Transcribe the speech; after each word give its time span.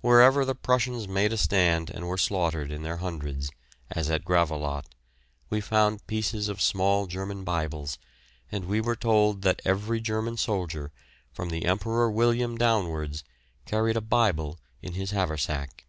Wherever 0.00 0.44
the 0.44 0.56
Prussians 0.56 1.06
made 1.06 1.32
a 1.32 1.36
stand 1.36 1.88
and 1.88 2.08
were 2.08 2.18
slaughtered 2.18 2.72
in 2.72 2.82
their 2.82 2.96
hundreds, 2.96 3.52
as 3.92 4.10
at 4.10 4.24
Gravelotte, 4.24 4.92
we 5.50 5.60
found 5.60 6.04
pieces 6.08 6.48
of 6.48 6.60
small 6.60 7.06
German 7.06 7.44
Bibles, 7.44 7.96
and 8.50 8.64
we 8.64 8.80
were 8.80 8.96
told 8.96 9.42
that 9.42 9.62
every 9.64 10.00
German 10.00 10.36
soldier, 10.36 10.90
from 11.32 11.50
the 11.50 11.64
Emperor 11.64 12.10
William 12.10 12.58
downwards, 12.58 13.22
carried 13.66 13.96
a 13.96 14.00
Bible 14.00 14.58
in 14.82 14.94
his 14.94 15.12
haversack. 15.12 15.84